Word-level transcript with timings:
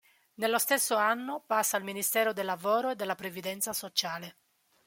Nello 0.39 0.57
stesso 0.57 0.95
anno 0.95 1.43
passa 1.45 1.77
al 1.77 1.83
Ministero 1.83 2.33
del 2.33 2.45
Lavoro 2.45 2.89
e 2.89 2.95
della 2.95 3.13
Previdenza 3.13 3.71
Sociale. 3.71 4.35